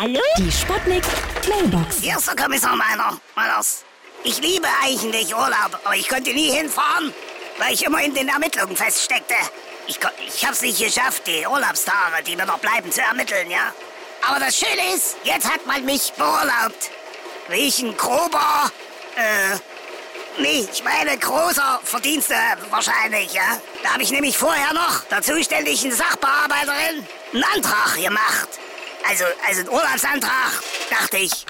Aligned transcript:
Hallo? 0.00 0.18
Die 0.38 0.50
Sputnik 0.50 1.04
Mailbox. 1.46 1.98
Hier 2.00 2.16
ist 2.16 2.26
der 2.26 2.34
Kommissar 2.34 2.74
Meiner. 2.74 3.20
Meiners. 3.36 3.84
Ich 4.24 4.40
liebe 4.40 4.66
eigentlich 4.82 5.34
Urlaub, 5.34 5.78
aber 5.84 5.94
ich 5.94 6.08
konnte 6.08 6.32
nie 6.32 6.50
hinfahren, 6.50 7.12
weil 7.58 7.74
ich 7.74 7.84
immer 7.84 8.00
in 8.00 8.14
den 8.14 8.28
Ermittlungen 8.28 8.74
feststeckte. 8.74 9.34
Ich, 9.88 10.00
ich 10.26 10.46
hab's 10.46 10.62
nicht 10.62 10.82
geschafft, 10.82 11.26
die 11.26 11.46
Urlaubstage, 11.46 12.22
die 12.26 12.34
mir 12.34 12.46
noch 12.46 12.60
bleiben, 12.60 12.90
zu 12.90 13.02
ermitteln, 13.02 13.50
ja. 13.50 13.74
Aber 14.26 14.40
das 14.40 14.56
Schöne 14.56 14.94
ist, 14.96 15.16
jetzt 15.24 15.46
hat 15.46 15.66
man 15.66 15.84
mich 15.84 16.14
beurlaubt. 16.14 16.90
Wie 17.50 17.68
ich 17.68 17.82
ein 17.82 17.94
grober, 17.94 18.72
äh, 19.16 20.40
nee, 20.40 20.66
ich 20.72 20.82
meine 20.82 21.18
großer 21.18 21.78
Verdienste 21.84 22.36
wahrscheinlich, 22.70 23.34
ja. 23.34 23.60
Da 23.82 23.92
habe 23.92 24.02
ich 24.02 24.10
nämlich 24.10 24.38
vorher 24.38 24.72
noch 24.72 25.04
der 25.10 25.20
zuständigen 25.20 25.92
Sachbearbeiterin 25.92 27.06
einen 27.34 27.44
Antrag 27.44 28.02
gemacht. 28.02 28.48
Also, 29.08 29.24
also 29.46 29.60
einen 29.60 29.68
Urlaubsantrag, 29.68 30.62
dachte 30.90 31.16
ich. 31.18 31.46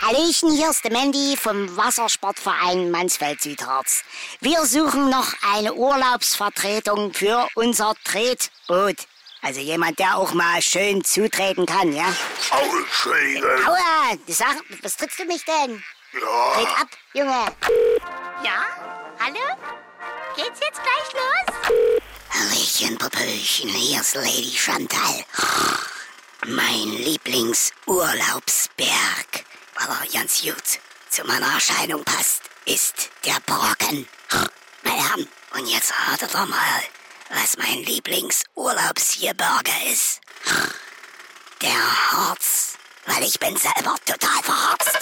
Hallöchen, 0.00 0.50
hier 0.52 0.70
ist 0.70 0.84
der 0.84 0.92
Mandy 0.92 1.36
vom 1.36 1.76
Wassersportverein 1.76 2.90
Mansfeld-Südharz. 2.90 4.02
Wir 4.40 4.64
suchen 4.64 5.10
noch 5.10 5.32
eine 5.54 5.74
Urlaubsvertretung 5.74 7.12
für 7.12 7.46
unser 7.54 7.94
Tretboot. 8.04 8.96
Also 9.42 9.60
jemand, 9.60 9.98
der 9.98 10.16
auch 10.16 10.32
mal 10.34 10.60
schön 10.62 11.02
zutreten 11.02 11.66
kann, 11.66 11.92
ja? 11.92 12.06
Oh, 12.52 12.78
Entschuldigung. 12.78 13.50
Aua, 13.66 14.16
sag, 14.26 14.56
was 14.82 14.96
trittst 14.96 15.18
du 15.18 15.24
mich 15.24 15.44
denn? 15.44 15.82
Ja, 16.12 16.52
Red 16.58 16.68
ab, 16.78 16.88
Junge. 17.14 17.46
Ja? 18.42 18.64
Hallo? 19.18 19.56
Geht's 20.36 20.60
jetzt 20.60 20.80
gleich 20.82 21.12
los? 21.14 22.00
Hallöchen, 22.30 22.98
Popöchen, 22.98 23.70
hier 23.70 24.00
ist 24.00 24.14
Lady 24.14 24.52
Chantal. 24.56 25.24
Mein 26.46 26.92
Lieblingsurlaubsberg, 26.92 29.44
weil 29.74 29.88
er 29.88 30.06
ganz 30.10 30.40
gut 30.40 30.80
zu 31.10 31.22
meiner 31.24 31.52
Erscheinung 31.52 32.02
passt, 32.02 32.44
ist 32.64 33.10
der 33.26 33.36
Brocken. 33.44 34.08
Meine 34.82 34.96
Herren, 34.96 35.28
und 35.54 35.66
jetzt 35.66 35.92
ratet 35.92 36.32
doch 36.32 36.48
mal, 36.48 36.82
was 37.28 37.58
mein 37.58 37.84
Lieblingsurlaubsgebirge 37.84 39.92
ist. 39.92 40.22
Der 41.60 42.10
Harz, 42.10 42.78
weil 43.04 43.22
ich 43.22 43.38
bin 43.38 43.54
selber 43.58 43.96
total 44.06 44.42
verharzt. 44.42 44.98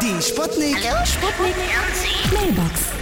Die 0.00 0.22
Sputnik. 0.22 0.78
Sputnik 1.04 1.56
Mailbox. 2.32 3.01